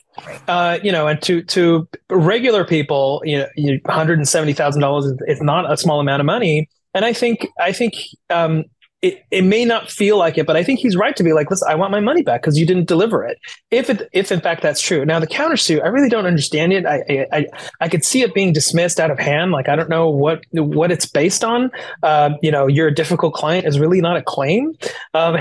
Uh, 0.47 0.79
you 0.81 0.91
know, 0.91 1.07
and 1.07 1.21
to 1.23 1.43
to 1.43 1.87
regular 2.09 2.63
people, 2.63 3.21
you 3.25 3.39
know, 3.39 3.47
one 3.57 3.95
hundred 3.95 4.19
and 4.19 4.27
seventy 4.27 4.53
thousand 4.53 4.81
dollars 4.81 5.13
is 5.27 5.41
not 5.41 5.71
a 5.71 5.77
small 5.77 5.99
amount 5.99 6.21
of 6.21 6.25
money. 6.25 6.69
And 6.93 7.03
I 7.03 7.13
think 7.13 7.47
I 7.59 7.73
think 7.73 7.95
um, 8.29 8.63
it, 9.01 9.23
it 9.29 9.43
may 9.43 9.63
not 9.63 9.91
feel 9.91 10.17
like 10.17 10.37
it, 10.37 10.47
but 10.47 10.55
I 10.55 10.63
think 10.63 10.79
he's 10.79 10.95
right 10.95 11.15
to 11.15 11.23
be 11.23 11.31
like, 11.31 11.51
listen, 11.51 11.67
I 11.69 11.75
want 11.75 11.91
my 11.91 11.99
money 11.99 12.23
back 12.23 12.41
because 12.41 12.57
you 12.57 12.65
didn't 12.65 12.87
deliver 12.87 13.23
it. 13.23 13.37
If 13.69 13.89
it, 13.89 14.09
if 14.11 14.31
in 14.31 14.41
fact 14.41 14.63
that's 14.63 14.81
true. 14.81 15.05
Now 15.05 15.19
the 15.19 15.27
countersuit, 15.27 15.83
I 15.83 15.87
really 15.87 16.09
don't 16.09 16.25
understand 16.25 16.73
it. 16.73 16.85
I, 16.85 17.27
I, 17.31 17.45
I 17.79 17.89
could 17.89 18.03
see 18.03 18.23
it 18.23 18.33
being 18.33 18.53
dismissed 18.53 18.99
out 18.99 19.11
of 19.11 19.19
hand. 19.19 19.51
Like 19.51 19.69
I 19.69 19.75
don't 19.75 19.89
know 19.89 20.09
what 20.09 20.43
what 20.51 20.91
it's 20.91 21.05
based 21.05 21.43
on. 21.43 21.69
Uh, 22.01 22.31
you 22.41 22.49
know, 22.49 22.65
you're 22.65 22.87
a 22.87 22.93
difficult 22.93 23.35
client 23.35 23.67
is 23.67 23.79
really 23.79 24.01
not 24.01 24.17
a 24.17 24.23
claim. 24.23 24.73
Um, 25.13 25.37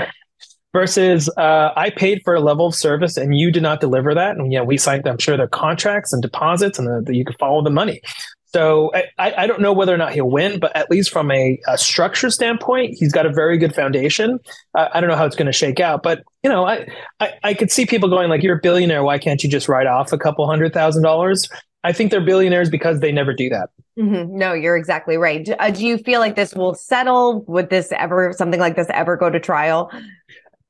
versus 0.73 1.27
uh, 1.37 1.71
I 1.75 1.89
paid 1.89 2.21
for 2.23 2.35
a 2.35 2.39
level 2.39 2.67
of 2.67 2.75
service 2.75 3.17
and 3.17 3.35
you 3.35 3.51
did 3.51 3.63
not 3.63 3.79
deliver 3.79 4.13
that. 4.13 4.37
And 4.37 4.51
you 4.51 4.59
know, 4.59 4.65
we 4.65 4.77
signed, 4.77 5.07
I'm 5.07 5.17
sure, 5.17 5.35
their 5.35 5.47
contracts 5.47 6.13
and 6.13 6.21
deposits, 6.21 6.77
and 6.77 6.87
the, 6.87 7.01
the, 7.03 7.15
you 7.15 7.25
could 7.25 7.37
follow 7.39 7.63
the 7.63 7.71
money. 7.71 8.01
So 8.57 8.89
I, 9.19 9.33
I 9.37 9.45
don't 9.45 9.61
know 9.61 9.71
whether 9.71 9.93
or 9.93 9.97
not 9.97 10.13
he'll 10.13 10.31
win, 10.31 10.59
but 10.59 10.75
at 10.75 10.89
least 10.89 11.11
from 11.11 11.29
a, 11.29 11.61
a 11.67 11.77
structure 11.77 12.31
standpoint, 12.31 12.95
he's 12.97 13.13
got 13.13 13.27
a 13.27 13.29
very 13.31 13.55
good 13.59 13.75
foundation. 13.75 14.39
I 14.73 14.99
don't 14.99 15.11
know 15.11 15.15
how 15.15 15.25
it's 15.25 15.35
going 15.35 15.45
to 15.45 15.51
shake 15.51 15.79
out, 15.79 16.01
but 16.01 16.23
you 16.41 16.49
know, 16.49 16.65
I, 16.65 16.87
I, 17.19 17.33
I 17.43 17.53
could 17.53 17.69
see 17.69 17.85
people 17.85 18.09
going 18.09 18.31
like, 18.31 18.41
"You're 18.41 18.57
a 18.57 18.59
billionaire. 18.59 19.03
Why 19.03 19.19
can't 19.19 19.43
you 19.43 19.47
just 19.47 19.69
write 19.69 19.85
off 19.85 20.11
a 20.11 20.17
couple 20.17 20.47
hundred 20.47 20.73
thousand 20.73 21.03
dollars?" 21.03 21.47
I 21.83 21.93
think 21.93 22.09
they're 22.09 22.19
billionaires 22.19 22.71
because 22.71 22.99
they 22.99 23.11
never 23.11 23.31
do 23.31 23.47
that. 23.49 23.69
Mm-hmm. 23.99 24.35
No, 24.35 24.53
you're 24.53 24.75
exactly 24.75 25.17
right. 25.17 25.47
Uh, 25.59 25.69
do 25.69 25.85
you 25.85 25.99
feel 25.99 26.19
like 26.19 26.35
this 26.35 26.55
will 26.55 26.73
settle? 26.73 27.43
Would 27.43 27.69
this 27.69 27.91
ever 27.91 28.33
something 28.33 28.59
like 28.59 28.75
this 28.75 28.87
ever 28.89 29.17
go 29.17 29.29
to 29.29 29.39
trial? 29.39 29.91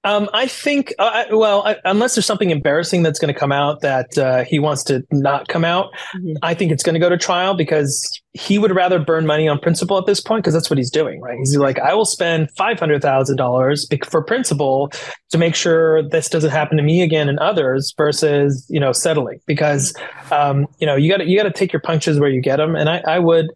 Um, 0.07 0.29
I 0.33 0.47
think, 0.47 0.93
uh, 0.99 1.25
well, 1.31 1.67
I, 1.67 1.75
unless 1.83 2.15
there's 2.15 2.25
something 2.25 2.49
embarrassing 2.49 3.03
that's 3.03 3.19
going 3.19 3.33
to 3.33 3.37
come 3.37 3.51
out 3.51 3.81
that 3.81 4.17
uh, 4.17 4.45
he 4.45 4.57
wants 4.57 4.81
to 4.85 5.05
not 5.11 5.49
come 5.49 5.65
out, 5.65 5.91
mm-hmm. 6.15 6.35
I 6.41 6.53
think 6.53 6.71
it's 6.71 6.81
going 6.81 6.93
to 6.93 6.99
go 6.99 7.09
to 7.09 7.17
trial 7.17 7.55
because 7.55 8.09
he 8.31 8.57
would 8.57 8.73
rather 8.73 8.99
burn 8.99 9.25
money 9.25 9.49
on 9.49 9.59
principle 9.59 9.97
at 9.97 10.05
this 10.05 10.21
point 10.21 10.43
because 10.43 10.53
that's 10.53 10.69
what 10.69 10.77
he's 10.77 10.89
doing, 10.89 11.19
right? 11.19 11.37
He's 11.37 11.57
like, 11.57 11.77
I 11.79 11.93
will 11.93 12.05
spend 12.05 12.49
five 12.51 12.79
hundred 12.79 13.01
thousand 13.01 13.35
dollars 13.35 13.85
for 14.09 14.23
principle 14.23 14.89
to 15.31 15.37
make 15.37 15.55
sure 15.55 16.07
this 16.07 16.29
doesn't 16.29 16.51
happen 16.51 16.77
to 16.77 16.83
me 16.83 17.01
again 17.01 17.27
and 17.27 17.37
others, 17.39 17.93
versus 17.97 18.65
you 18.69 18.79
know 18.79 18.93
settling 18.93 19.41
because 19.45 19.93
um, 20.31 20.67
you 20.79 20.87
know 20.87 20.95
you 20.95 21.11
got 21.11 21.17
to 21.17 21.27
you 21.27 21.35
got 21.35 21.43
to 21.43 21.51
take 21.51 21.73
your 21.73 21.81
punches 21.81 22.17
where 22.17 22.29
you 22.29 22.41
get 22.41 22.57
them, 22.57 22.77
and 22.77 22.89
I, 22.89 23.01
I 23.05 23.19
would 23.19 23.47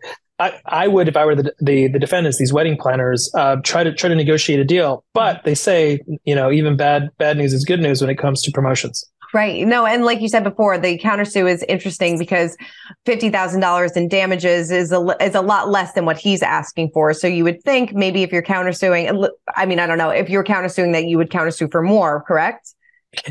I, 0.42 0.60
I 0.66 0.88
would, 0.88 1.08
if 1.08 1.16
I 1.16 1.24
were 1.26 1.36
the, 1.36 1.54
the, 1.60 1.88
the 1.88 2.00
defendants, 2.00 2.38
these 2.40 2.52
wedding 2.52 2.76
planners, 2.76 3.32
uh, 3.38 3.58
try 3.64 3.84
to 3.84 3.94
try 3.94 4.10
to 4.10 4.16
negotiate 4.16 4.60
a 4.60 4.66
deal. 4.66 5.04
But 5.14 5.44
they 5.44 5.56
say, 5.56 6.00
you 6.24 6.34
know, 6.34 6.52
even 6.52 6.76
bad 6.76 7.10
bad 7.20 7.38
news 7.38 7.54
is 7.54 7.64
good 7.64 7.80
news 7.80 8.02
when 8.02 8.10
it 8.10 8.18
comes 8.18 8.42
to 8.44 8.52
promotions. 8.52 9.06
Right. 9.34 9.66
No, 9.66 9.86
and 9.86 10.04
like 10.04 10.20
you 10.20 10.28
said 10.28 10.44
before, 10.44 10.78
the 10.78 10.98
countersue 10.98 11.50
is 11.50 11.64
interesting 11.70 12.20
because 12.20 12.58
fifty 13.06 13.30
thousand 13.30 13.62
dollars 13.62 13.96
in 13.96 14.10
damages 14.10 14.72
is 14.72 14.92
a 14.92 15.16
is 15.22 15.36
a 15.36 15.42
lot 15.42 15.70
less 15.70 15.94
than 15.94 16.06
what 16.06 16.18
he's 16.18 16.42
asking 16.42 16.90
for. 16.94 17.14
So 17.14 17.28
you 17.28 17.44
would 17.46 17.64
think 17.64 17.94
maybe 17.94 18.24
if 18.24 18.32
you're 18.32 18.44
countersuing, 18.44 19.30
I 19.56 19.66
mean, 19.66 19.80
I 19.80 19.88
don't 19.88 19.98
know, 19.98 20.10
if 20.10 20.28
you're 20.30 20.44
countersuing 20.44 20.92
that 20.94 21.06
you 21.06 21.18
would 21.18 21.30
countersue 21.30 21.72
for 21.72 21.82
more, 21.82 22.24
correct? 22.28 22.74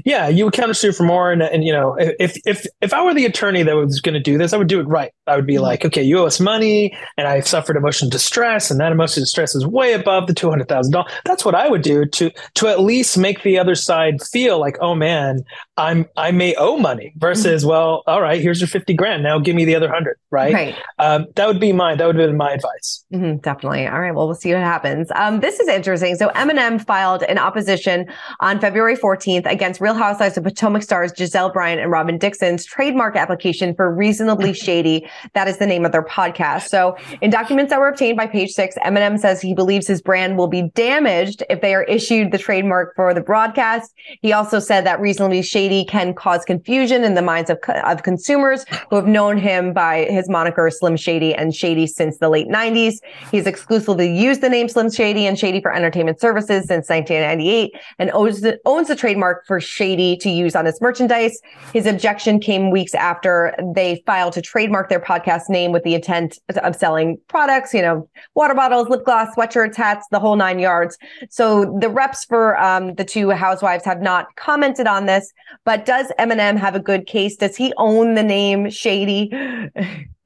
Yeah, 0.05 0.29
you 0.29 0.45
would 0.45 0.53
countersue 0.53 0.95
for 0.95 1.05
more, 1.05 1.33
and, 1.33 1.43
and 1.43 1.65
you 1.65 1.73
know, 1.73 1.97
if 1.99 2.37
if 2.45 2.67
if 2.83 2.93
I 2.93 3.03
were 3.03 3.15
the 3.15 3.25
attorney 3.25 3.63
that 3.63 3.75
was 3.75 4.01
going 4.03 4.13
to 4.13 4.21
do 4.21 4.37
this, 4.37 4.53
I 4.53 4.59
would 4.59 4.69
do 4.69 4.79
it 4.79 4.85
right. 4.85 5.11
I 5.27 5.37
would 5.37 5.47
be 5.47 5.55
mm-hmm. 5.55 5.63
like, 5.63 5.87
okay, 5.87 6.03
you 6.03 6.19
owe 6.19 6.27
us 6.27 6.39
money, 6.39 6.95
and 7.17 7.27
I've 7.27 7.49
suffered 7.49 7.77
emotional 7.77 8.11
distress, 8.11 8.71
and 8.71 8.79
that 8.79 8.93
emotional 8.93 9.23
distress 9.23 9.55
is 9.55 9.67
way 9.67 9.95
above 9.95 10.27
the 10.27 10.35
two 10.35 10.51
hundred 10.51 10.69
thousand 10.69 10.93
dollars. 10.93 11.11
That's 11.25 11.47
what 11.47 11.55
I 11.55 11.69
would 11.69 11.81
do 11.81 12.05
to 12.05 12.31
to 12.57 12.69
at 12.69 12.81
least 12.81 13.17
make 13.17 13.43
the 13.43 13.59
other 13.59 13.75
side 13.75 14.23
feel 14.23 14.61
like, 14.61 14.77
oh 14.83 14.95
man, 14.95 15.45
I'm 15.79 16.07
I 16.15 16.31
may 16.31 16.55
owe 16.57 16.77
money. 16.77 17.15
Versus, 17.17 17.63
mm-hmm. 17.63 17.71
well, 17.71 18.03
all 18.07 18.21
right, 18.21 18.41
here's 18.41 18.61
your 18.61 18.69
fifty 18.69 18.93
grand. 18.93 19.23
Now 19.23 19.39
give 19.39 19.57
me 19.57 19.65
the 19.65 19.77
other 19.77 19.89
hundred. 19.89 20.19
Right. 20.31 20.53
Right. 20.53 20.77
Um, 20.99 21.27
that 21.37 21.47
would 21.47 21.59
be 21.59 21.73
my 21.73 21.95
that 21.95 22.07
would 22.07 22.17
have 22.17 22.29
been 22.29 22.37
my 22.37 22.53
advice. 22.53 23.03
Mm-hmm, 23.15 23.39
definitely. 23.39 23.87
All 23.87 23.99
right. 23.99 24.15
Well, 24.15 24.27
we'll 24.27 24.35
see 24.35 24.53
what 24.53 24.63
happens. 24.63 25.11
Um, 25.15 25.41
this 25.41 25.59
is 25.59 25.69
interesting. 25.69 26.17
So 26.17 26.29
Eminem 26.31 26.85
filed 26.85 27.23
an 27.23 27.39
opposition 27.39 28.07
on 28.41 28.61
February 28.61 28.95
fourteenth 28.95 29.47
against 29.47 29.70
against 29.71 29.81
Real 29.81 29.95
Housewives 29.95 30.37
of 30.37 30.43
Potomac 30.43 30.83
stars 30.83 31.13
Gizelle 31.13 31.53
Bryant 31.53 31.81
and 31.81 31.93
Robyn 31.93 32.19
Dixon's 32.19 32.65
trademark 32.65 33.15
application 33.15 33.73
for 33.73 33.95
Reasonably 33.95 34.53
Shady. 34.65 35.09
That 35.35 35.47
is 35.47 35.59
the 35.59 35.67
name 35.67 35.85
of 35.85 35.93
their 35.93 36.03
podcast. 36.03 36.67
So 36.67 36.97
in 37.21 37.31
documents 37.31 37.71
that 37.71 37.79
were 37.79 37.87
obtained 37.87 38.17
by 38.17 38.27
page 38.27 38.51
six, 38.51 38.75
Eminem 38.85 39.17
says 39.17 39.41
he 39.41 39.55
believes 39.55 39.87
his 39.87 40.03
brand 40.03 40.37
will 40.37 40.49
be 40.49 40.63
damaged 40.75 41.45
if 41.49 41.61
they 41.61 41.73
are 41.73 41.85
issued 41.85 42.33
the 42.33 42.39
trademark 42.39 42.97
for 42.97 43.15
the 43.15 43.21
broadcast. 43.21 43.95
He 44.23 44.33
also 44.33 44.59
said 44.59 44.85
that 44.87 45.01
Reasonably 45.01 45.41
Shady 45.41 45.85
can 45.85 46.15
cause 46.15 46.45
confusion 46.45 47.05
in 47.05 47.15
the 47.15 47.23
minds 47.23 47.49
of, 47.49 47.59
of 47.85 48.03
consumers 48.03 48.65
who 48.89 48.97
have 48.97 49.07
known 49.07 49.39
him 49.39 49.73
by 49.73 50.07
his 50.07 50.29
moniker 50.29 50.69
Slim 50.69 50.97
Shady 50.97 51.33
and 51.33 51.55
Shady 51.55 51.87
since 51.87 52.19
the 52.19 52.29
late 52.29 52.49
90s. 52.49 52.95
He's 53.31 53.47
exclusively 53.47 54.13
used 54.13 54.41
the 54.41 54.49
name 54.49 54.69
Slim 54.69 54.91
Shady 54.91 55.27
and 55.27 55.39
Shady 55.39 55.61
for 55.61 55.73
entertainment 55.73 56.21
services 56.21 56.67
since 56.67 56.89
1998 56.89 57.71
and 58.01 58.11
owns 58.11 58.41
the, 58.41 58.59
owns 58.65 58.89
the 58.89 58.97
trademark 58.97 59.47
for 59.47 59.60
Shady 59.61 60.17
to 60.19 60.31
use 60.31 60.55
on 60.57 60.67
its 60.67 60.81
merchandise. 60.81 61.41
His 61.73 61.87
objection 61.87 62.41
came 62.41 62.71
weeks 62.71 62.95
after 62.95 63.55
they 63.75 64.03
filed 64.07 64.33
to 64.35 64.43
trademark 64.43 64.89
their 64.89 65.01
podcast 65.01 65.49
name 65.49 65.73
with 65.73 65.85
the 65.85 65.95
intent 65.95 66.39
of 66.63 66.75
selling 66.77 67.19
products, 67.29 67.73
you 67.75 67.83
know, 67.83 68.09
water 68.35 68.55
bottles, 68.55 68.89
lip 68.89 69.05
gloss, 69.05 69.35
sweatshirts, 69.35 69.77
hats, 69.77 70.07
the 70.11 70.21
whole 70.21 70.37
nine 70.37 70.59
yards. 70.59 70.97
So 71.31 71.77
the 71.81 71.89
reps 71.89 72.25
for 72.25 72.61
um, 72.61 72.95
the 72.95 73.05
two 73.05 73.31
housewives 73.31 73.85
have 73.85 74.01
not 74.01 74.35
commented 74.37 74.87
on 74.87 75.07
this, 75.07 75.33
but 75.65 75.87
does 75.87 76.13
Eminem 76.19 76.57
have 76.59 76.75
a 76.75 76.81
good 76.81 77.07
case? 77.07 77.37
Does 77.37 77.57
he 77.57 77.73
own 77.77 78.15
the 78.15 78.23
name 78.23 78.71
Shady? 78.71 79.31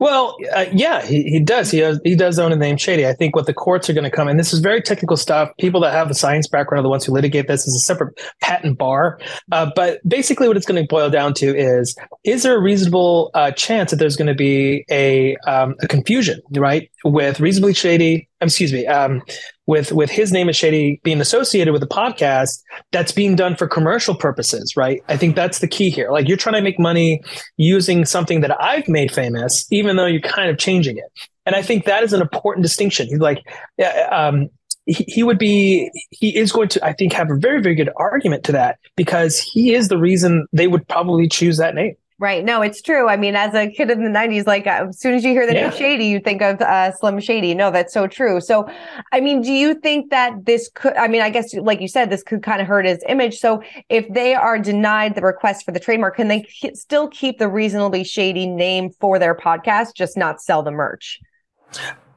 Well, 0.00 0.36
uh, 0.52 0.66
yeah, 0.72 1.04
he, 1.06 1.22
he 1.22 1.40
does. 1.40 1.70
He 1.70 1.78
has, 1.78 2.00
he 2.04 2.16
does 2.16 2.38
own 2.38 2.52
a 2.52 2.56
name 2.56 2.76
Shady. 2.76 3.06
I 3.06 3.12
think 3.12 3.36
what 3.36 3.46
the 3.46 3.54
courts 3.54 3.88
are 3.88 3.92
going 3.92 4.04
to 4.04 4.10
come, 4.10 4.26
and 4.26 4.38
this 4.38 4.52
is 4.52 4.58
very 4.58 4.82
technical 4.82 5.16
stuff. 5.16 5.50
People 5.58 5.80
that 5.82 5.92
have 5.92 6.10
a 6.10 6.14
science 6.14 6.48
background 6.48 6.80
are 6.80 6.82
the 6.82 6.88
ones 6.88 7.04
who 7.04 7.12
litigate 7.12 7.46
this 7.46 7.66
as 7.66 7.74
a 7.74 7.78
separate 7.78 8.18
patent 8.40 8.76
bar. 8.76 9.20
Uh, 9.52 9.70
but 9.76 10.06
basically, 10.06 10.48
what 10.48 10.56
it's 10.56 10.66
going 10.66 10.82
to 10.82 10.88
boil 10.88 11.10
down 11.10 11.32
to 11.34 11.56
is: 11.56 11.96
is 12.24 12.42
there 12.42 12.56
a 12.56 12.60
reasonable 12.60 13.30
uh, 13.34 13.52
chance 13.52 13.92
that 13.92 13.98
there's 13.98 14.16
going 14.16 14.26
to 14.26 14.34
be 14.34 14.84
a, 14.90 15.36
um, 15.46 15.76
a 15.80 15.86
confusion, 15.86 16.40
right, 16.56 16.90
with 17.04 17.38
reasonably 17.38 17.74
shady 17.74 18.28
excuse 18.48 18.72
me, 18.72 18.86
um, 18.86 19.22
with 19.66 19.92
with 19.92 20.10
his 20.10 20.32
name 20.32 20.48
is 20.48 20.56
Shady 20.56 21.00
being 21.04 21.20
associated 21.20 21.72
with 21.72 21.82
a 21.82 21.86
podcast, 21.86 22.62
that's 22.92 23.12
being 23.12 23.36
done 23.36 23.56
for 23.56 23.66
commercial 23.66 24.14
purposes, 24.14 24.76
right? 24.76 25.02
I 25.08 25.16
think 25.16 25.36
that's 25.36 25.60
the 25.60 25.68
key 25.68 25.90
here. 25.90 26.10
Like 26.10 26.28
you're 26.28 26.36
trying 26.36 26.56
to 26.56 26.62
make 26.62 26.78
money 26.78 27.22
using 27.56 28.04
something 28.04 28.40
that 28.42 28.60
I've 28.62 28.88
made 28.88 29.12
famous, 29.12 29.66
even 29.70 29.96
though 29.96 30.06
you're 30.06 30.20
kind 30.20 30.50
of 30.50 30.58
changing 30.58 30.98
it. 30.98 31.10
And 31.46 31.54
I 31.54 31.62
think 31.62 31.84
that 31.84 32.02
is 32.02 32.12
an 32.12 32.20
important 32.20 32.62
distinction. 32.62 33.06
He's 33.06 33.18
like, 33.18 33.42
um, 34.10 34.48
he, 34.86 35.04
he 35.08 35.22
would 35.22 35.38
be, 35.38 35.90
he 36.10 36.36
is 36.36 36.52
going 36.52 36.68
to, 36.68 36.84
I 36.84 36.92
think, 36.92 37.12
have 37.12 37.30
a 37.30 37.36
very, 37.36 37.60
very 37.62 37.74
good 37.74 37.90
argument 37.96 38.44
to 38.44 38.52
that 38.52 38.78
because 38.96 39.38
he 39.38 39.74
is 39.74 39.88
the 39.88 39.98
reason 39.98 40.46
they 40.52 40.66
would 40.66 40.86
probably 40.88 41.28
choose 41.28 41.58
that 41.58 41.74
name. 41.74 41.96
Right. 42.20 42.44
No, 42.44 42.62
it's 42.62 42.80
true. 42.80 43.08
I 43.08 43.16
mean, 43.16 43.34
as 43.34 43.54
a 43.54 43.68
kid 43.68 43.90
in 43.90 44.04
the 44.04 44.10
90s, 44.10 44.46
like 44.46 44.68
uh, 44.68 44.86
as 44.88 45.00
soon 45.00 45.14
as 45.14 45.24
you 45.24 45.32
hear 45.32 45.48
the 45.48 45.54
yeah. 45.54 45.68
name 45.68 45.76
Shady, 45.76 46.04
you 46.04 46.20
think 46.20 46.42
of 46.42 46.60
uh, 46.60 46.92
Slim 46.92 47.18
Shady. 47.18 47.54
No, 47.54 47.72
that's 47.72 47.92
so 47.92 48.06
true. 48.06 48.40
So, 48.40 48.68
I 49.10 49.20
mean, 49.20 49.42
do 49.42 49.52
you 49.52 49.74
think 49.74 50.10
that 50.10 50.46
this 50.46 50.70
could, 50.74 50.96
I 50.96 51.08
mean, 51.08 51.22
I 51.22 51.30
guess, 51.30 51.52
like 51.54 51.80
you 51.80 51.88
said, 51.88 52.10
this 52.10 52.22
could 52.22 52.40
kind 52.40 52.60
of 52.60 52.68
hurt 52.68 52.86
his 52.86 53.02
image. 53.08 53.38
So, 53.38 53.64
if 53.88 54.08
they 54.12 54.34
are 54.34 54.60
denied 54.60 55.16
the 55.16 55.22
request 55.22 55.64
for 55.64 55.72
the 55.72 55.80
trademark, 55.80 56.14
can 56.14 56.28
they 56.28 56.46
still 56.74 57.08
keep 57.08 57.40
the 57.40 57.48
reasonably 57.48 58.04
shady 58.04 58.46
name 58.46 58.90
for 58.90 59.18
their 59.18 59.34
podcast, 59.34 59.96
just 59.96 60.16
not 60.16 60.40
sell 60.40 60.62
the 60.62 60.70
merch? 60.70 61.20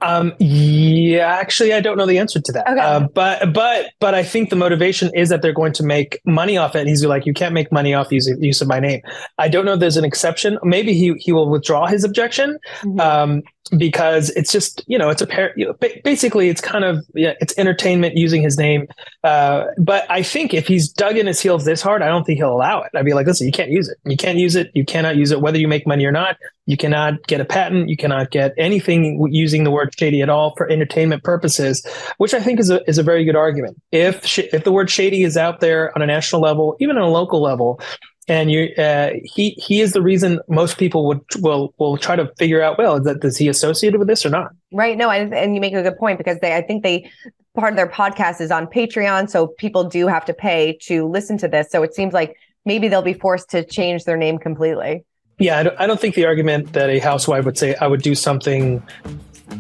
Um, 0.02 0.34
yeah, 0.40 1.28
actually, 1.28 1.74
I 1.74 1.80
don't 1.80 1.98
know 1.98 2.06
the 2.06 2.18
answer 2.18 2.40
to 2.40 2.52
that. 2.52 2.68
Okay. 2.68 2.80
Uh, 2.80 3.08
but 3.14 3.54
but 3.54 3.92
but 4.00 4.14
I 4.14 4.24
think 4.24 4.50
the 4.50 4.56
motivation 4.56 5.12
is 5.16 5.30
that 5.30 5.42
they're 5.42 5.54
going 5.54 5.74
to 5.74 5.84
make 5.84 6.20
money 6.26 6.58
off 6.58 6.76
it. 6.76 6.80
And 6.80 6.90
he's 6.90 7.04
like, 7.06 7.26
you 7.26 7.34
can't 7.34 7.54
make 7.54 7.72
money 7.72 7.94
off 7.94 8.12
use 8.12 8.28
use 8.40 8.62
of 8.62 8.68
my 8.68 8.80
name. 8.80 9.02
I 9.38 9.48
don't 9.48 9.66
know. 9.66 9.74
if 9.74 9.80
There's 9.80 9.98
an 9.98 10.06
exception. 10.06 10.60
Maybe 10.64 10.94
he 10.94 11.14
he 11.20 11.32
will 11.32 11.50
withdraw 11.50 11.88
his 11.88 12.04
objection. 12.04 12.60
Mm-hmm. 12.82 13.00
Um, 13.00 13.44
because 13.78 14.30
it's 14.32 14.52
just 14.52 14.84
you 14.88 14.98
know 14.98 15.10
it's 15.10 15.22
a 15.22 15.28
pair 15.28 15.54
you 15.58 15.66
know, 15.66 15.76
basically 16.04 16.50
it's 16.50 16.62
kind 16.62 16.86
of 16.86 17.06
yeah, 17.14 17.34
it's 17.40 17.58
entertainment 17.58 18.16
using 18.16 18.42
his 18.42 18.58
name 18.58 18.88
uh, 19.24 19.66
but 19.78 20.10
i 20.10 20.22
think 20.22 20.54
if 20.54 20.68
he's 20.68 20.90
dug 20.90 21.18
in 21.18 21.28
his 21.28 21.40
heels 21.40 21.66
this 21.66 21.82
hard 21.82 22.02
i 22.02 22.08
don't 22.08 22.24
think 22.24 22.38
he'll 22.38 22.54
allow 22.54 22.82
it 22.82 22.92
i'd 22.96 23.06
be 23.06 23.14
like 23.14 23.28
listen 23.28 23.46
you 23.46 23.52
can't 23.52 23.72
use 23.72 23.90
it 23.90 23.98
you 24.06 24.18
can't 24.18 24.38
use 24.38 24.56
it 24.56 24.72
you 24.74 24.86
cannot 24.86 25.16
use 25.16 25.32
it 25.32 25.42
whether 25.42 25.58
you 25.58 25.68
make 25.68 25.86
money 25.86 26.06
or 26.06 26.12
not 26.12 26.38
you 26.66 26.78
cannot 26.78 27.26
get 27.28 27.42
a 27.42 27.46
patent 27.46 27.90
you 27.90 27.98
cannot 27.98 28.32
get 28.32 28.54
anything 28.58 29.26
using 29.32 29.64
the 29.64 29.72
word 29.88 30.00
shady 30.00 30.22
at 30.22 30.30
all 30.30 30.54
for 30.56 30.70
entertainment 30.70 31.24
purposes 31.24 31.86
which 32.18 32.34
i 32.34 32.40
think 32.40 32.60
is 32.60 32.70
a, 32.70 32.88
is 32.90 32.98
a 32.98 33.04
very 33.04 33.24
good 33.24 33.36
argument. 33.36 33.82
If 33.92 34.26
sh- 34.26 34.50
if 34.52 34.64
the 34.64 34.72
word 34.72 34.90
shady 34.90 35.24
is 35.24 35.38
out 35.38 35.60
there 35.60 35.96
on 35.96 36.02
a 36.02 36.06
national 36.06 36.42
level 36.42 36.76
even 36.80 36.98
on 36.98 37.04
a 37.04 37.10
local 37.10 37.42
level 37.42 37.80
and 38.28 38.52
you 38.52 38.74
uh, 38.78 39.12
he 39.24 39.52
he 39.52 39.80
is 39.80 39.94
the 39.94 40.02
reason 40.02 40.40
most 40.50 40.78
people 40.78 41.08
would 41.08 41.22
will 41.40 41.74
will 41.78 41.98
try 41.98 42.16
to 42.16 42.32
figure 42.38 42.62
out 42.62 42.78
well 42.78 42.98
is 42.98 43.06
that 43.06 43.24
is 43.24 43.38
he 43.38 43.48
associated 43.48 43.98
with 44.00 44.08
this 44.08 44.26
or 44.26 44.30
not? 44.30 44.52
Right. 44.72 44.98
No 44.98 45.10
and, 45.10 45.34
and 45.34 45.56
you 45.56 45.62
make 45.62 45.74
a 45.74 45.82
good 45.82 45.98
point 45.98 46.18
because 46.18 46.40
they 46.40 46.56
i 46.56 46.62
think 46.62 46.84
they 46.84 47.10
part 47.56 47.74
of 47.74 47.78
their 47.78 47.88
podcast 47.88 48.42
is 48.42 48.52
on 48.52 48.68
patreon 48.68 49.30
so 49.30 49.48
people 49.48 49.84
do 49.84 50.08
have 50.08 50.26
to 50.26 50.34
pay 50.34 50.78
to 50.84 51.08
listen 51.08 51.38
to 51.38 51.48
this. 51.48 51.72
So 51.72 51.84
it 51.84 51.96
seems 51.96 52.14
like 52.14 52.36
maybe 52.66 52.88
they'll 52.88 53.02
be 53.02 53.14
forced 53.14 53.50
to 53.52 53.64
change 53.64 54.04
their 54.04 54.18
name 54.18 54.38
completely. 54.38 55.06
Yeah 55.40 55.60
I 55.60 55.64
don't, 55.64 55.80
I 55.80 55.88
don't 55.88 56.00
think 56.00 56.16
the 56.16 56.26
argument 56.26 56.74
that 56.74 56.90
a 56.90 57.00
housewife 57.00 57.46
would 57.46 57.58
say 57.58 57.76
i 57.76 57.88
would 57.88 58.02
do 58.02 58.16
something 58.16 58.84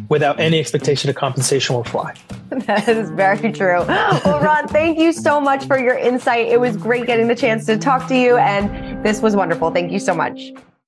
without 0.10 0.40
any 0.40 0.60
expectation 0.60 1.10
of 1.10 1.16
compensation 1.16 1.76
will 1.76 1.84
fly. 1.84 2.14
That 2.50 2.88
is 2.88 3.10
very 3.12 3.52
true. 3.52 3.84
Well, 3.86 4.40
Ron, 4.42 4.68
thank 4.70 4.98
you 4.98 5.12
so 5.12 5.42
much 5.42 5.66
for 5.66 5.78
your 5.78 5.98
insight. 5.98 6.48
It 6.48 6.60
was 6.60 6.78
great 6.78 7.06
getting 7.06 7.28
the 7.28 7.36
chance 7.36 7.66
to 7.66 7.78
talk 7.78 8.08
to 8.08 8.16
you, 8.16 8.38
and 8.38 9.06
this 9.06 9.22
was 9.22 9.36
wonderful. 9.36 9.70
Thank 9.72 9.92
you 9.92 10.00
so 10.00 10.14
much. 10.14 10.54